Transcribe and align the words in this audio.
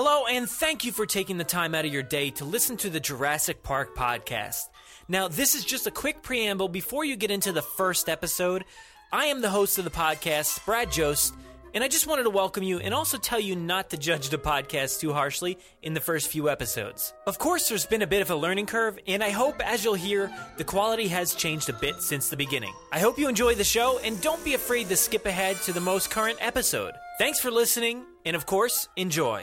Hello, 0.00 0.26
and 0.26 0.48
thank 0.48 0.84
you 0.84 0.92
for 0.92 1.06
taking 1.06 1.38
the 1.38 1.42
time 1.42 1.74
out 1.74 1.84
of 1.84 1.92
your 1.92 2.04
day 2.04 2.30
to 2.30 2.44
listen 2.44 2.76
to 2.76 2.88
the 2.88 3.00
Jurassic 3.00 3.64
Park 3.64 3.96
podcast. 3.96 4.68
Now, 5.08 5.26
this 5.26 5.56
is 5.56 5.64
just 5.64 5.88
a 5.88 5.90
quick 5.90 6.22
preamble 6.22 6.68
before 6.68 7.04
you 7.04 7.16
get 7.16 7.32
into 7.32 7.50
the 7.50 7.62
first 7.62 8.08
episode. 8.08 8.64
I 9.12 9.24
am 9.24 9.40
the 9.40 9.50
host 9.50 9.76
of 9.76 9.82
the 9.82 9.90
podcast, 9.90 10.64
Brad 10.64 10.92
Jost, 10.92 11.34
and 11.74 11.82
I 11.82 11.88
just 11.88 12.06
wanted 12.06 12.22
to 12.22 12.30
welcome 12.30 12.62
you 12.62 12.78
and 12.78 12.94
also 12.94 13.18
tell 13.18 13.40
you 13.40 13.56
not 13.56 13.90
to 13.90 13.96
judge 13.96 14.28
the 14.28 14.38
podcast 14.38 15.00
too 15.00 15.12
harshly 15.12 15.58
in 15.82 15.94
the 15.94 16.00
first 16.00 16.28
few 16.28 16.48
episodes. 16.48 17.12
Of 17.26 17.40
course, 17.40 17.68
there's 17.68 17.84
been 17.84 18.02
a 18.02 18.06
bit 18.06 18.22
of 18.22 18.30
a 18.30 18.36
learning 18.36 18.66
curve, 18.66 19.00
and 19.08 19.20
I 19.20 19.30
hope, 19.30 19.60
as 19.66 19.82
you'll 19.82 19.94
hear, 19.94 20.30
the 20.58 20.62
quality 20.62 21.08
has 21.08 21.34
changed 21.34 21.70
a 21.70 21.72
bit 21.72 22.02
since 22.02 22.28
the 22.28 22.36
beginning. 22.36 22.72
I 22.92 23.00
hope 23.00 23.18
you 23.18 23.28
enjoy 23.28 23.56
the 23.56 23.64
show, 23.64 23.98
and 24.04 24.20
don't 24.20 24.44
be 24.44 24.54
afraid 24.54 24.90
to 24.90 24.96
skip 24.96 25.26
ahead 25.26 25.60
to 25.62 25.72
the 25.72 25.80
most 25.80 26.08
current 26.08 26.38
episode. 26.40 26.94
Thanks 27.18 27.40
for 27.40 27.50
listening, 27.50 28.04
and 28.24 28.36
of 28.36 28.46
course, 28.46 28.88
enjoy. 28.94 29.42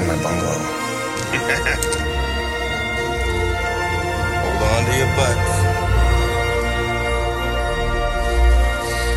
in 0.00 0.06
my 0.06 0.14
bungalow? 0.22 0.58
Hold 4.40 4.62
on 4.62 4.84
to 4.86 4.92
your 4.96 5.10
butts. 5.16 5.52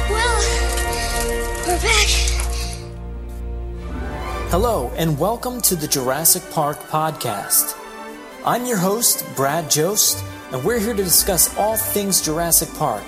Well, 0.09 0.39
we're 1.67 1.81
back. 1.81 2.09
Hello, 4.51 4.91
and 4.97 5.17
welcome 5.17 5.61
to 5.61 5.75
the 5.75 5.87
Jurassic 5.87 6.43
Park 6.51 6.77
podcast. 6.89 7.77
I'm 8.45 8.65
your 8.65 8.77
host, 8.77 9.25
Brad 9.37 9.71
Jost, 9.71 10.21
and 10.51 10.61
we're 10.65 10.79
here 10.79 10.93
to 10.93 11.03
discuss 11.03 11.57
all 11.57 11.77
things 11.77 12.21
Jurassic 12.21 12.69
Park, 12.73 13.05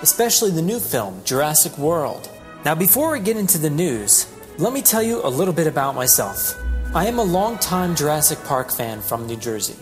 especially 0.00 0.52
the 0.52 0.62
new 0.62 0.78
film, 0.78 1.20
Jurassic 1.24 1.76
World. 1.76 2.30
Now, 2.64 2.76
before 2.76 3.10
we 3.12 3.20
get 3.20 3.36
into 3.36 3.58
the 3.58 3.70
news, 3.70 4.28
let 4.58 4.72
me 4.72 4.80
tell 4.80 5.02
you 5.02 5.20
a 5.24 5.28
little 5.28 5.54
bit 5.54 5.66
about 5.66 5.96
myself. 5.96 6.62
I 6.96 7.08
am 7.08 7.18
a 7.18 7.22
longtime 7.22 7.94
Jurassic 7.94 8.42
Park 8.44 8.72
fan 8.72 9.02
from 9.02 9.26
New 9.26 9.36
Jersey. 9.36 9.76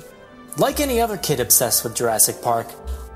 Like 0.57 0.81
any 0.81 1.01
other 1.01 1.17
kid 1.17 1.39
obsessed 1.39 1.85
with 1.85 1.95
Jurassic 1.95 2.43
Park, 2.43 2.67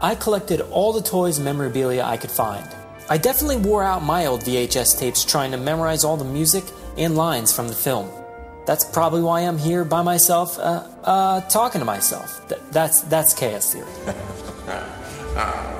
I 0.00 0.14
collected 0.14 0.60
all 0.60 0.92
the 0.92 1.02
toys 1.02 1.38
and 1.38 1.44
memorabilia 1.44 2.04
I 2.04 2.16
could 2.16 2.30
find. 2.30 2.64
I 3.10 3.18
definitely 3.18 3.56
wore 3.56 3.82
out 3.82 4.04
my 4.04 4.26
old 4.26 4.42
VHS 4.42 5.00
tapes 5.00 5.24
trying 5.24 5.50
to 5.50 5.56
memorize 5.56 6.04
all 6.04 6.16
the 6.16 6.24
music 6.24 6.62
and 6.96 7.16
lines 7.16 7.52
from 7.52 7.66
the 7.66 7.74
film. 7.74 8.08
That's 8.66 8.84
probably 8.84 9.22
why 9.22 9.40
I'm 9.40 9.58
here 9.58 9.84
by 9.84 10.02
myself, 10.02 10.60
uh, 10.60 10.86
uh, 11.02 11.40
talking 11.48 11.80
to 11.80 11.84
myself. 11.84 12.48
Th- 12.48 12.60
that's 12.70 13.00
that's 13.00 13.34
chaos 13.34 13.74
theory. 13.74 14.14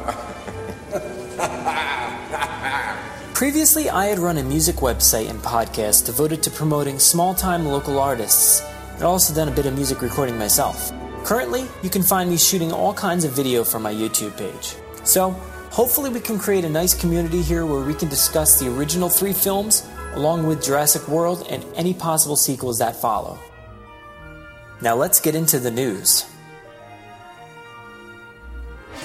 Previously, 3.39 3.89
I 3.89 4.06
had 4.06 4.19
run 4.19 4.39
a 4.39 4.42
music 4.42 4.75
website 4.83 5.31
and 5.31 5.39
podcast 5.39 6.06
devoted 6.06 6.42
to 6.42 6.50
promoting 6.50 6.98
small 6.98 7.36
time 7.36 7.65
local 7.66 8.00
artists, 8.00 8.65
and 8.94 9.04
also 9.04 9.32
done 9.32 9.47
a 9.47 9.53
bit 9.54 9.65
of 9.65 9.75
music 9.75 10.03
recording 10.03 10.37
myself. 10.37 10.93
Currently, 11.22 11.65
you 11.84 11.88
can 11.88 12.03
find 12.03 12.28
me 12.28 12.37
shooting 12.37 12.72
all 12.72 12.93
kinds 12.93 13.22
of 13.22 13.31
video 13.31 13.62
for 13.62 13.78
my 13.78 13.94
YouTube 13.94 14.37
page. 14.37 14.75
So, 15.04 15.31
hopefully, 15.71 16.10
we 16.10 16.19
can 16.19 16.37
create 16.37 16.65
a 16.65 16.69
nice 16.69 16.94
community 16.94 17.41
here 17.41 17.65
where 17.65 17.84
we 17.84 17.94
can 17.94 18.09
discuss 18.09 18.59
the 18.59 18.76
original 18.76 19.09
three 19.09 19.32
films, 19.32 19.87
along 20.15 20.44
with 20.44 20.60
Jurassic 20.60 21.06
World 21.06 21.47
and 21.49 21.65
any 21.76 21.94
possible 21.94 22.34
sequels 22.34 22.81
that 22.81 23.00
follow. 23.00 23.38
Now, 24.81 24.97
let's 24.97 25.20
get 25.20 25.37
into 25.37 25.60
the 25.60 25.70
news. 25.70 26.25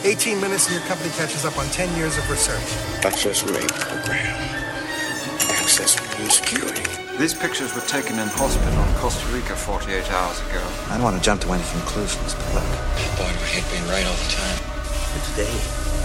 18 0.05 0.41
minutes 0.41 0.67
and 0.67 0.75
your 0.75 0.83
company 0.85 1.09
catches 1.11 1.45
up 1.45 1.57
on 1.57 1.65
10 1.67 1.95
years 1.95 2.17
of 2.17 2.29
research. 2.29 2.59
Access 3.05 3.41
rate 3.43 3.71
program. 3.71 4.35
Access 5.47 5.95
new 6.19 6.29
security. 6.29 6.83
These 7.17 7.33
pictures 7.33 7.73
were 7.73 7.81
taken 7.87 8.19
in 8.19 8.27
hospital 8.27 8.83
in 8.83 8.93
Costa 8.95 9.25
Rica 9.33 9.55
48 9.55 10.11
hours 10.11 10.39
ago. 10.41 10.61
I 10.89 10.95
don't 10.95 11.03
want 11.03 11.15
to 11.15 11.23
jump 11.23 11.39
to 11.41 11.53
any 11.53 11.63
conclusions, 11.71 12.33
but 12.33 12.53
look, 12.55 12.63
Boy, 13.15 13.31
we 13.31 13.47
hate 13.47 13.63
being 13.71 13.87
right 13.87 14.05
all 14.05 14.15
the 14.15 14.31
time. 14.33 14.59
But 15.13 15.23
today, 15.31 15.53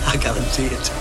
I 0.07 0.17
guarantee 0.17 0.67
it. 0.67 0.93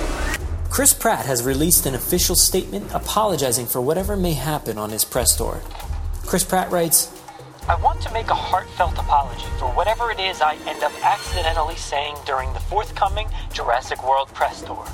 Chris 0.71 0.93
Pratt 0.93 1.25
has 1.25 1.43
released 1.43 1.85
an 1.85 1.93
official 1.93 2.35
statement 2.35 2.91
apologizing 2.93 3.67
for 3.67 3.79
whatever 3.79 4.17
may 4.17 4.33
happen 4.33 4.77
on 4.79 4.89
his 4.89 5.05
press 5.05 5.35
tour. 5.35 5.61
Chris 6.25 6.43
Pratt 6.43 6.71
writes, 6.71 7.11
I 7.69 7.75
want 7.75 7.99
to 8.03 8.13
make 8.13 8.29
a 8.29 8.33
heartfelt 8.33 8.97
apology 8.97 9.45
for 9.59 9.67
whatever 9.67 10.09
it 10.09 10.21
is 10.21 10.39
I 10.39 10.55
end 10.67 10.83
up 10.83 10.93
accidentally 11.03 11.75
saying 11.75 12.15
during 12.25 12.53
the 12.53 12.61
forthcoming 12.61 13.27
Jurassic 13.51 14.07
World 14.07 14.29
press 14.29 14.61
tour. 14.61 14.87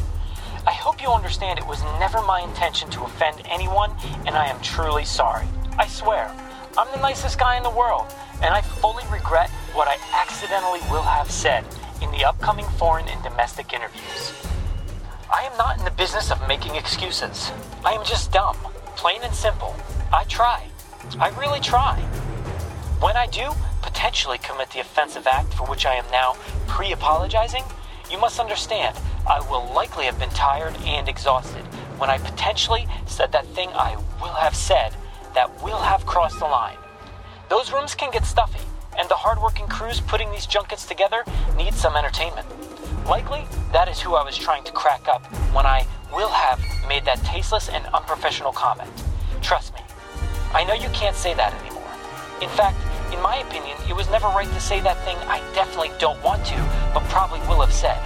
I 0.65 0.71
hope 0.71 0.99
you 0.99 1.09
understand 1.09 1.59
it 1.59 1.67
was 1.67 1.83
never 1.99 2.19
my 2.23 2.41
intention 2.41 2.89
to 2.89 3.03
offend 3.03 3.43
anyone, 3.45 3.91
and 4.25 4.35
I 4.35 4.47
am 4.47 4.59
truly 4.61 5.05
sorry. 5.05 5.45
I 5.77 5.85
swear, 5.85 6.33
I'm 6.75 6.91
the 6.91 6.99
nicest 6.99 7.37
guy 7.37 7.57
in 7.57 7.63
the 7.63 7.69
world, 7.69 8.07
and 8.41 8.55
I 8.55 8.61
fully 8.61 9.03
regret 9.11 9.51
what 9.73 9.87
I 9.87 9.97
accidentally 10.19 10.79
will 10.89 11.03
have 11.03 11.29
said 11.29 11.63
in 12.01 12.09
the 12.09 12.25
upcoming 12.25 12.65
foreign 12.79 13.07
and 13.07 13.21
domestic 13.21 13.71
interviews. 13.71 14.33
I 15.31 15.43
am 15.43 15.55
not 15.59 15.77
in 15.77 15.85
the 15.85 15.91
business 15.91 16.31
of 16.31 16.47
making 16.47 16.73
excuses. 16.73 17.51
I 17.85 17.93
am 17.93 18.03
just 18.03 18.31
dumb, 18.31 18.57
plain 18.95 19.21
and 19.21 19.35
simple. 19.35 19.75
I 20.11 20.23
try. 20.23 20.65
I 21.19 21.29
really 21.39 21.59
try. 21.59 22.03
When 23.03 23.17
I 23.17 23.27
do 23.27 23.51
potentially 23.81 24.37
commit 24.37 24.69
the 24.69 24.79
offensive 24.79 25.27
act 25.27 25.53
for 25.55 25.65
which 25.65 25.85
I 25.85 25.95
am 25.95 26.09
now 26.09 26.37
pre 26.67 26.93
apologizing, 26.93 27.65
you 28.09 28.17
must 28.17 28.39
understand 28.39 28.97
I 29.29 29.41
will 29.41 29.73
likely 29.73 30.05
have 30.05 30.17
been 30.17 30.29
tired 30.29 30.73
and 30.85 31.09
exhausted 31.09 31.65
when 31.97 32.09
I 32.09 32.17
potentially 32.17 32.87
said 33.05 33.33
that 33.33 33.45
thing 33.47 33.67
I 33.73 33.97
will 34.21 34.31
have 34.35 34.55
said 34.55 34.95
that 35.35 35.61
will 35.61 35.81
have 35.81 36.05
crossed 36.05 36.39
the 36.39 36.45
line. 36.45 36.77
Those 37.49 37.73
rooms 37.73 37.93
can 37.93 38.09
get 38.09 38.23
stuffy, 38.25 38.65
and 38.97 39.09
the 39.09 39.15
hardworking 39.15 39.67
crews 39.67 39.99
putting 39.99 40.31
these 40.31 40.45
junkets 40.45 40.85
together 40.85 41.25
need 41.57 41.73
some 41.73 41.97
entertainment. 41.97 42.47
Likely, 43.05 43.43
that 43.73 43.89
is 43.89 43.99
who 43.99 44.15
I 44.15 44.23
was 44.23 44.37
trying 44.37 44.63
to 44.63 44.71
crack 44.71 45.09
up 45.09 45.25
when 45.53 45.65
I 45.65 45.85
will 46.13 46.29
have 46.29 46.61
made 46.87 47.03
that 47.03 47.21
tasteless 47.25 47.67
and 47.67 47.85
unprofessional 47.87 48.53
comment. 48.53 48.89
Trust 49.41 49.73
me, 49.73 49.81
I 50.53 50.63
know 50.63 50.73
you 50.73 50.87
can't 50.91 51.17
say 51.17 51.33
that 51.33 51.53
anymore. 51.55 51.83
In 52.41 52.49
fact, 52.49 52.77
in 53.13 53.21
my 53.21 53.37
opinion, 53.37 53.77
it 53.87 53.95
was 53.95 54.09
never 54.09 54.27
right 54.27 54.47
to 54.47 54.59
say 54.59 54.79
that 54.81 54.97
thing 55.05 55.15
I 55.27 55.39
definitely 55.53 55.91
don't 55.99 56.21
want 56.23 56.45
to, 56.47 56.55
but 56.93 57.03
probably 57.09 57.39
will 57.47 57.61
have 57.61 57.71
said. 57.73 57.99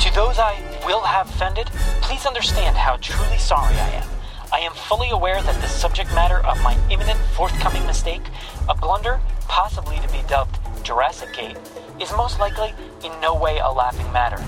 To 0.00 0.12
those 0.14 0.38
I 0.38 0.60
will 0.84 1.02
have 1.02 1.28
offended, 1.28 1.66
please 2.02 2.26
understand 2.26 2.76
how 2.76 2.96
truly 2.96 3.38
sorry 3.38 3.74
I 3.76 3.90
am. 3.90 4.08
I 4.52 4.58
am 4.60 4.72
fully 4.72 5.10
aware 5.10 5.40
that 5.40 5.60
the 5.60 5.68
subject 5.68 6.12
matter 6.14 6.44
of 6.44 6.60
my 6.62 6.76
imminent 6.90 7.18
forthcoming 7.36 7.86
mistake, 7.86 8.22
a 8.68 8.74
blunder 8.74 9.20
possibly 9.46 9.98
to 10.00 10.08
be 10.08 10.22
dubbed 10.28 10.58
Jurassic 10.82 11.32
Gate, 11.34 11.56
is 12.00 12.10
most 12.16 12.40
likely 12.40 12.74
in 13.04 13.12
no 13.20 13.34
way 13.34 13.58
a 13.58 13.70
laughing 13.70 14.12
matter. 14.12 14.42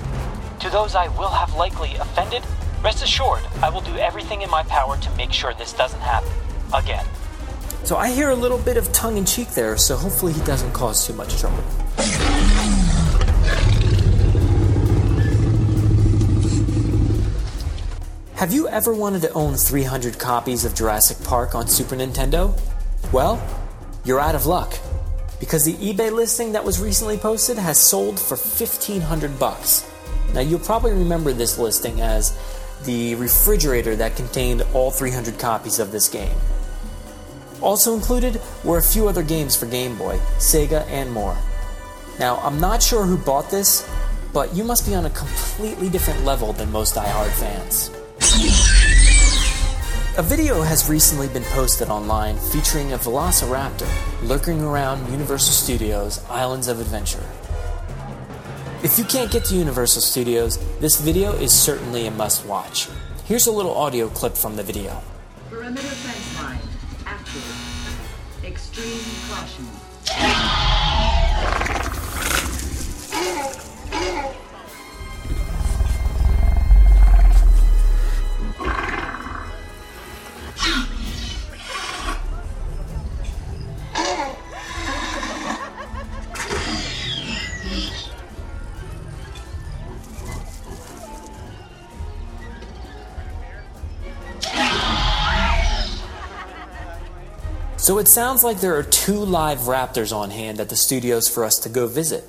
To 0.60 0.70
those 0.70 0.96
I 0.96 1.08
will 1.16 1.30
have 1.30 1.54
likely 1.54 1.94
offended, 1.94 2.42
rest 2.82 3.04
assured 3.04 3.42
I 3.62 3.70
will 3.70 3.82
do 3.82 3.96
everything 3.96 4.42
in 4.42 4.50
my 4.50 4.64
power 4.64 4.96
to 4.96 5.10
make 5.16 5.32
sure 5.32 5.54
this 5.54 5.72
doesn't 5.72 6.00
happen 6.00 6.32
again. 6.74 7.06
So 7.84 7.96
I 7.96 8.10
hear 8.10 8.30
a 8.30 8.34
little 8.34 8.58
bit 8.58 8.76
of 8.76 8.90
tongue 8.92 9.16
in 9.16 9.24
cheek 9.24 9.48
there, 9.50 9.76
so 9.76 9.96
hopefully 9.96 10.32
he 10.32 10.40
doesn't 10.44 10.72
cause 10.72 11.04
too 11.06 11.12
much 11.14 11.38
trouble. 11.38 11.62
Have 18.36 18.52
you 18.52 18.68
ever 18.68 18.94
wanted 18.94 19.22
to 19.22 19.32
own 19.32 19.54
300 19.54 20.18
copies 20.18 20.64
of 20.64 20.74
Jurassic 20.74 21.22
Park 21.24 21.54
on 21.54 21.68
Super 21.68 21.96
Nintendo? 21.96 22.58
Well, 23.12 23.40
you're 24.04 24.20
out 24.20 24.34
of 24.34 24.46
luck 24.46 24.78
because 25.40 25.64
the 25.64 25.74
eBay 25.74 26.12
listing 26.12 26.52
that 26.52 26.64
was 26.64 26.80
recently 26.80 27.16
posted 27.16 27.58
has 27.58 27.78
sold 27.78 28.18
for 28.18 28.36
1500 28.36 29.38
bucks. 29.38 29.88
Now 30.34 30.40
you'll 30.40 30.60
probably 30.60 30.92
remember 30.92 31.32
this 31.32 31.58
listing 31.58 32.00
as 32.00 32.36
the 32.84 33.16
refrigerator 33.16 33.96
that 33.96 34.16
contained 34.16 34.62
all 34.72 34.90
300 34.90 35.38
copies 35.38 35.78
of 35.78 35.92
this 35.92 36.08
game. 36.08 36.34
Also 37.62 37.94
included 37.94 38.40
were 38.64 38.78
a 38.78 38.82
few 38.82 39.08
other 39.08 39.22
games 39.22 39.54
for 39.56 39.66
Game 39.66 39.96
Boy, 39.96 40.18
Sega, 40.38 40.86
and 40.88 41.10
more. 41.10 41.36
Now, 42.18 42.38
I'm 42.38 42.60
not 42.60 42.82
sure 42.82 43.04
who 43.04 43.16
bought 43.16 43.50
this, 43.50 43.88
but 44.32 44.54
you 44.54 44.64
must 44.64 44.86
be 44.86 44.94
on 44.94 45.06
a 45.06 45.10
completely 45.10 45.88
different 45.88 46.24
level 46.24 46.52
than 46.52 46.70
most 46.72 46.94
Die 46.96 47.08
Hard 47.08 47.30
fans. 47.32 47.90
A 50.18 50.22
video 50.22 50.60
has 50.60 50.90
recently 50.90 51.28
been 51.28 51.44
posted 51.44 51.88
online 51.88 52.36
featuring 52.36 52.92
a 52.92 52.98
velociraptor 52.98 53.88
lurking 54.22 54.60
around 54.60 55.10
Universal 55.10 55.52
Studios 55.52 56.20
Islands 56.28 56.68
of 56.68 56.80
Adventure. 56.80 57.24
If 58.82 58.98
you 58.98 59.04
can't 59.04 59.30
get 59.30 59.44
to 59.46 59.54
Universal 59.54 60.02
Studios, 60.02 60.58
this 60.80 61.00
video 61.00 61.32
is 61.32 61.52
certainly 61.52 62.06
a 62.06 62.10
must 62.10 62.44
watch. 62.44 62.88
Here's 63.24 63.46
a 63.46 63.52
little 63.52 63.74
audio 63.74 64.08
clip 64.08 64.36
from 64.36 64.56
the 64.56 64.62
video. 64.62 65.00
Extreme 68.62 69.02
caution. 69.28 70.71
So 97.82 97.98
it 97.98 98.06
sounds 98.06 98.44
like 98.44 98.60
there 98.60 98.76
are 98.76 98.84
two 98.84 99.24
live 99.24 99.58
raptors 99.62 100.14
on 100.16 100.30
hand 100.30 100.60
at 100.60 100.68
the 100.68 100.76
studios 100.76 101.28
for 101.28 101.44
us 101.44 101.58
to 101.58 101.68
go 101.68 101.88
visit. 101.88 102.22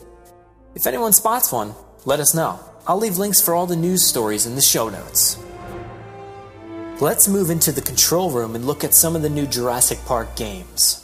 If 0.74 0.88
anyone 0.88 1.14
spots 1.14 1.52
one, 1.52 1.76
let 2.06 2.20
us 2.20 2.34
know. 2.34 2.60
I'll 2.88 2.98
leave 2.98 3.20
links 3.20 3.40
for 3.40 3.54
all 3.54 3.68
the 3.68 3.76
news 3.76 4.04
stories 4.04 4.48
in 4.48 4.56
the 4.56 4.64
show 4.64 4.90
notes. 4.90 5.38
Let's 7.00 7.28
move 7.28 7.52
into 7.52 7.72
the 7.72 7.82
control 7.82 8.32
room 8.32 8.56
and 8.56 8.66
look 8.66 8.84
at 8.84 8.96
some 8.96 9.16
of 9.16 9.22
the 9.22 9.30
new 9.30 9.46
Jurassic 9.46 10.00
Park 10.08 10.36
games. 10.36 11.03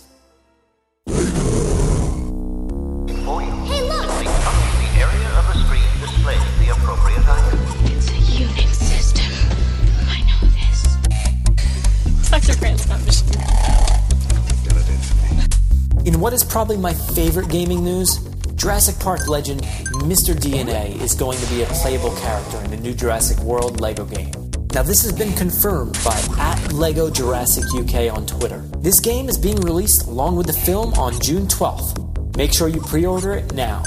What 16.29 16.35
is 16.35 16.43
probably 16.43 16.77
my 16.77 16.93
favorite 16.93 17.49
gaming 17.49 17.83
news, 17.83 18.19
Jurassic 18.53 18.99
Park 18.99 19.27
legend 19.27 19.61
Mr. 20.05 20.35
DNA 20.35 20.95
is 21.01 21.15
going 21.15 21.35
to 21.39 21.45
be 21.47 21.63
a 21.63 21.65
playable 21.65 22.15
character 22.17 22.63
in 22.63 22.69
the 22.69 22.77
new 22.77 22.93
Jurassic 22.93 23.39
World 23.39 23.81
LEGO 23.81 24.05
game. 24.05 24.31
Now, 24.75 24.83
this 24.83 25.01
has 25.01 25.11
been 25.11 25.33
confirmed 25.33 25.97
by 26.05 26.21
at 26.37 26.71
LEGO 26.71 27.09
Jurassic 27.09 27.63
UK 27.73 28.15
on 28.15 28.27
Twitter. 28.27 28.59
This 28.77 28.99
game 28.99 29.27
is 29.27 29.39
being 29.39 29.59
released 29.61 30.05
along 30.05 30.35
with 30.35 30.45
the 30.45 30.53
film 30.53 30.93
on 30.99 31.19
June 31.19 31.47
12th. 31.47 32.37
Make 32.37 32.53
sure 32.53 32.67
you 32.67 32.81
pre 32.81 33.07
order 33.07 33.33
it 33.33 33.51
now. 33.55 33.81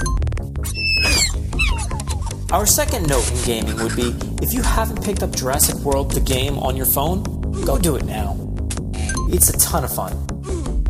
Our 2.51 2.67
second 2.67 3.07
note 3.07 3.31
in 3.31 3.45
gaming 3.45 3.77
would 3.77 3.95
be 3.95 4.17
if 4.45 4.53
you 4.53 4.63
haven't 4.63 5.05
picked 5.05 5.23
up 5.23 5.31
Jurassic 5.31 5.77
World 5.85 6.11
the 6.11 6.19
game 6.19 6.59
on 6.59 6.77
your 6.77 6.87
phone, 6.87 7.23
go 7.65 7.79
do 7.79 7.95
it 7.95 8.05
now. 8.05 8.37
It's 9.29 9.49
a 9.49 9.57
ton 9.59 9.85
of 9.85 9.95
fun. 9.95 10.42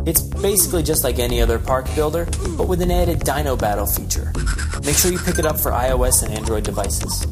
It's 0.04 0.20
basically 0.20 0.82
just 0.82 1.04
like 1.04 1.18
any 1.18 1.40
other 1.40 1.58
park 1.58 1.86
builder, 1.94 2.26
but 2.56 2.66
with 2.66 2.82
an 2.82 2.90
added 2.90 3.20
Dino 3.20 3.56
Battle 3.56 3.86
feature. 3.86 4.32
Make 4.84 4.96
sure 4.96 5.12
you 5.12 5.18
pick 5.18 5.38
it 5.38 5.46
up 5.46 5.60
for 5.60 5.70
iOS 5.70 6.24
and 6.24 6.32
Android 6.34 6.64
devices. 6.64 7.26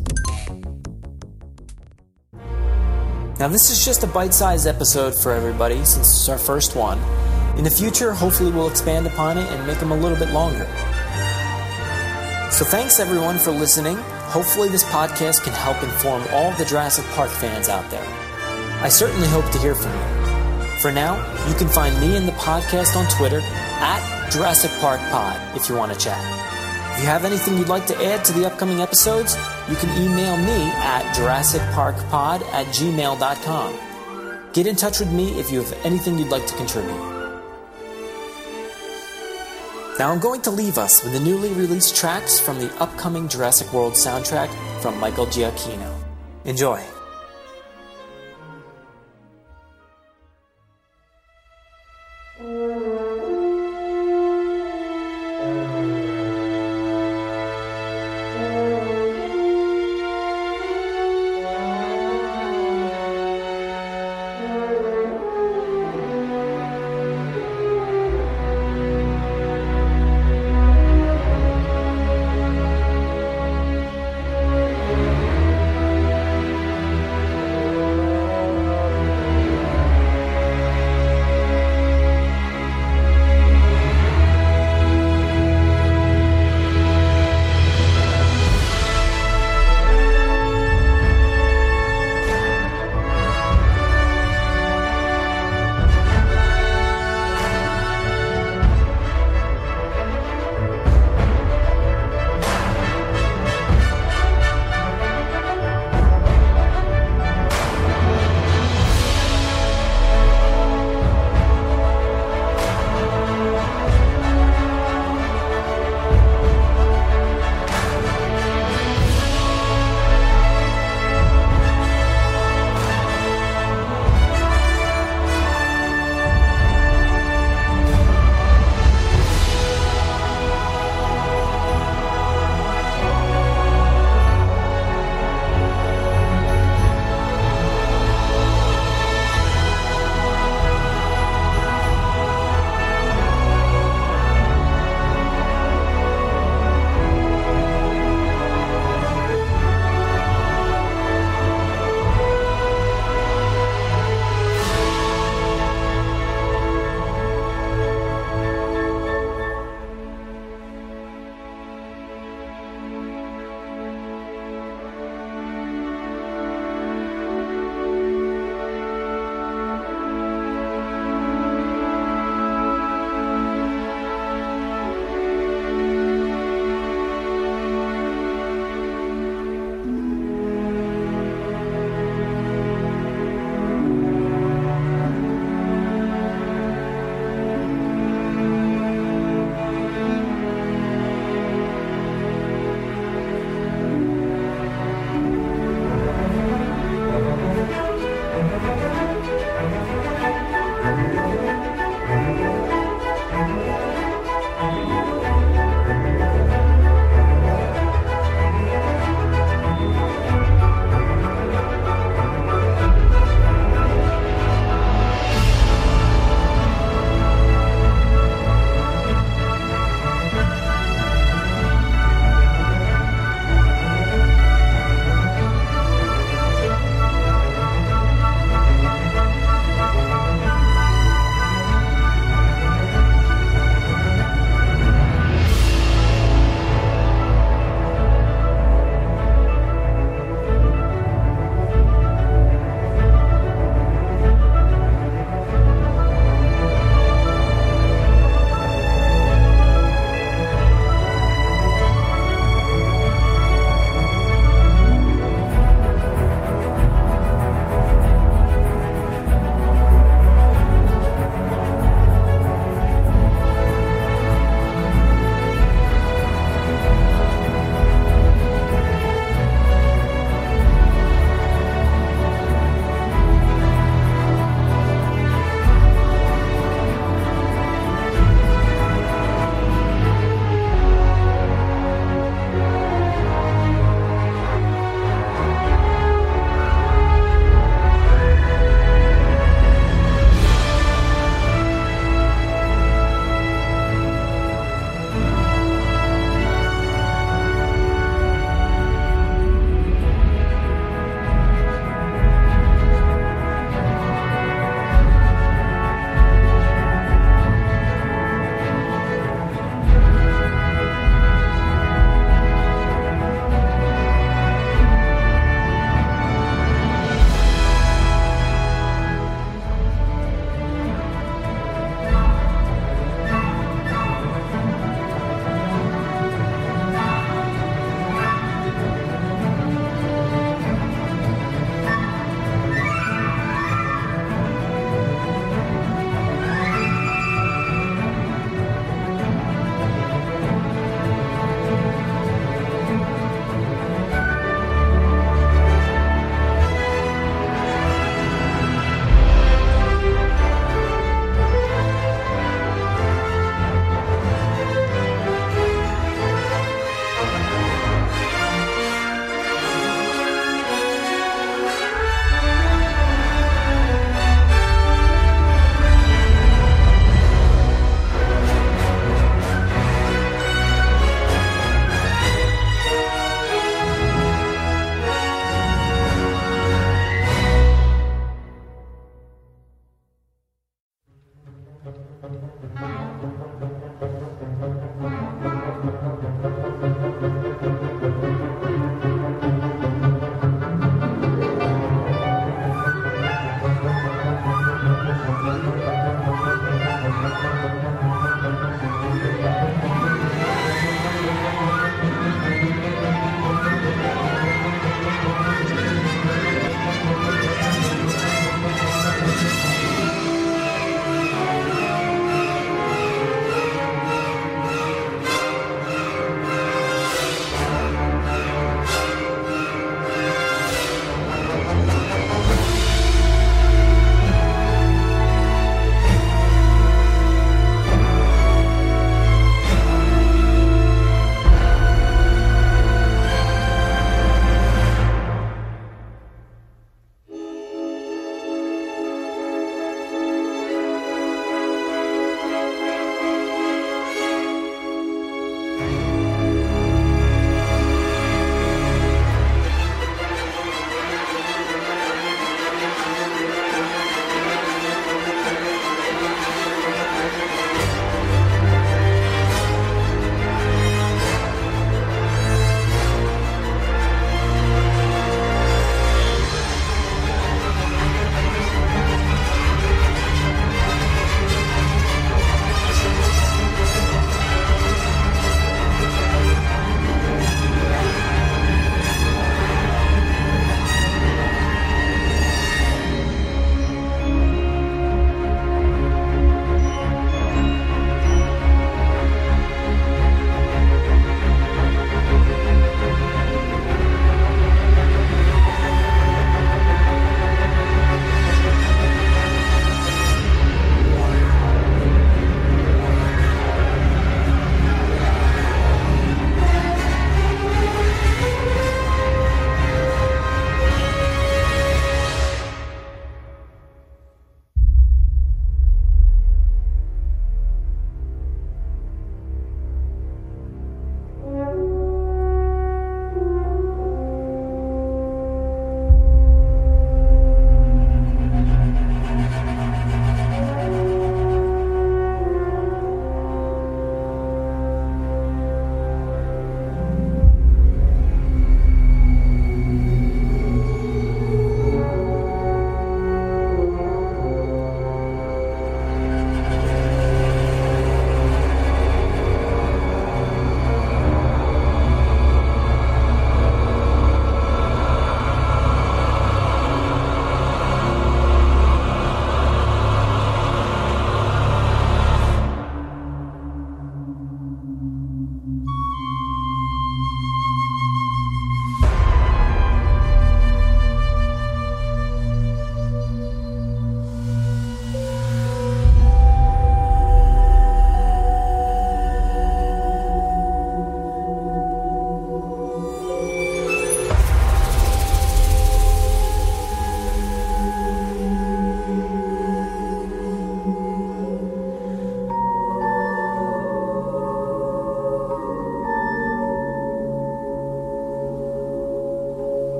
Now, 3.40 3.48
this 3.48 3.70
is 3.70 3.84
just 3.84 4.04
a 4.04 4.06
bite 4.06 4.34
sized 4.34 4.66
episode 4.66 5.14
for 5.14 5.32
everybody 5.32 5.84
since 5.84 6.08
it's 6.08 6.28
our 6.28 6.38
first 6.38 6.76
one. 6.76 6.98
In 7.56 7.64
the 7.64 7.70
future, 7.70 8.12
hopefully, 8.12 8.52
we'll 8.52 8.68
expand 8.68 9.06
upon 9.06 9.38
it 9.38 9.50
and 9.50 9.66
make 9.66 9.78
them 9.78 9.90
a 9.90 9.96
little 9.96 10.18
bit 10.18 10.30
longer. 10.30 10.66
So, 12.52 12.64
thanks 12.64 13.00
everyone 13.00 13.38
for 13.38 13.50
listening. 13.50 13.96
Hopefully, 13.96 14.68
this 14.68 14.84
podcast 14.84 15.42
can 15.42 15.54
help 15.54 15.82
inform 15.82 16.22
all 16.30 16.52
the 16.52 16.64
Jurassic 16.64 17.04
Park 17.16 17.30
fans 17.30 17.68
out 17.68 17.90
there. 17.90 18.06
I 18.82 18.88
certainly 18.88 19.26
hope 19.26 19.50
to 19.50 19.58
hear 19.58 19.74
from 19.74 19.92
you. 19.92 20.19
For 20.80 20.90
now, 20.90 21.16
you 21.46 21.54
can 21.56 21.68
find 21.68 22.00
me 22.00 22.16
and 22.16 22.26
the 22.26 22.32
podcast 22.32 22.96
on 22.96 23.06
Twitter 23.10 23.42
at 23.42 24.30
Jurassic 24.30 24.70
Park 24.80 24.98
Pod 25.10 25.38
if 25.54 25.68
you 25.68 25.74
want 25.76 25.92
to 25.92 25.98
chat. 25.98 26.18
If 26.94 27.00
you 27.02 27.06
have 27.06 27.26
anything 27.26 27.58
you'd 27.58 27.68
like 27.68 27.86
to 27.88 27.96
add 28.02 28.24
to 28.24 28.32
the 28.32 28.46
upcoming 28.46 28.80
episodes, 28.80 29.36
you 29.68 29.76
can 29.76 29.90
email 30.02 30.38
me 30.38 30.70
at 30.76 31.14
JurassicParkPod 31.14 32.42
at 32.52 32.66
gmail.com. 32.68 33.78
Get 34.54 34.66
in 34.66 34.74
touch 34.74 35.00
with 35.00 35.12
me 35.12 35.38
if 35.38 35.52
you 35.52 35.62
have 35.62 35.72
anything 35.84 36.18
you'd 36.18 36.30
like 36.30 36.46
to 36.46 36.56
contribute. 36.56 36.96
Now 39.98 40.10
I'm 40.10 40.18
going 40.18 40.40
to 40.42 40.50
leave 40.50 40.78
us 40.78 41.04
with 41.04 41.12
the 41.12 41.20
newly 41.20 41.52
released 41.52 41.94
tracks 41.94 42.40
from 42.40 42.58
the 42.58 42.74
upcoming 42.80 43.28
Jurassic 43.28 43.70
World 43.74 43.92
soundtrack 43.92 44.48
from 44.80 44.98
Michael 44.98 45.26
Giacchino. 45.26 45.94
Enjoy. 46.46 46.82